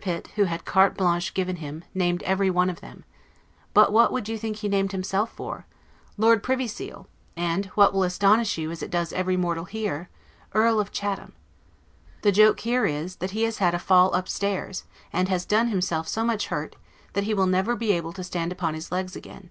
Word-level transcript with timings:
Pitt, 0.00 0.28
who 0.36 0.44
had 0.44 0.64
carte 0.64 0.96
blanche 0.96 1.34
given 1.34 1.56
him, 1.56 1.84
named 1.92 2.22
everyone 2.22 2.70
of 2.70 2.80
them: 2.80 3.04
but 3.74 3.92
what 3.92 4.10
would 4.10 4.30
you 4.30 4.38
think 4.38 4.56
he 4.56 4.66
named 4.70 4.92
himself 4.92 5.30
for? 5.30 5.66
Lord 6.16 6.42
Privy 6.42 6.66
Seal; 6.66 7.06
and 7.36 7.66
(what 7.74 7.92
will 7.92 8.02
astonish 8.02 8.56
you, 8.56 8.70
as 8.70 8.82
it 8.82 8.90
does 8.90 9.12
every 9.12 9.36
mortal 9.36 9.66
here) 9.66 10.08
Earl 10.54 10.80
of 10.80 10.90
Chatham. 10.90 11.34
The 12.22 12.32
joke 12.32 12.60
here 12.60 12.86
is, 12.86 13.16
that 13.16 13.32
he 13.32 13.42
has 13.42 13.58
had 13.58 13.74
A 13.74 13.78
FALL 13.78 14.14
UP 14.16 14.26
STAIRS, 14.26 14.84
and 15.12 15.28
has 15.28 15.44
done 15.44 15.68
himself 15.68 16.08
so 16.08 16.24
much 16.24 16.46
hurt, 16.46 16.76
that 17.12 17.24
he 17.24 17.34
will 17.34 17.44
never 17.46 17.76
be 17.76 17.92
able 17.92 18.14
to 18.14 18.24
stand 18.24 18.52
upon 18.52 18.72
his 18.72 18.90
leg's 18.90 19.14
again. 19.14 19.50